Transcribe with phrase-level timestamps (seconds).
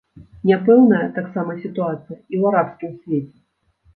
[0.51, 3.39] Няпэўная таксама сітуацыя і ў арабскім свеце.